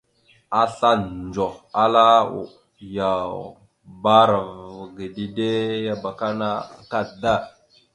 [0.61, 0.91] Asla
[1.25, 2.07] ndzoh, ala:
[2.95, 3.31] «Yaw,
[3.99, 4.49] bbarav
[4.95, 5.51] ge dede
[5.85, 6.49] ya abakana
[6.81, 7.33] akadda.».